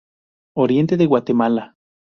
[0.55, 1.75] Oriente de Guatemala.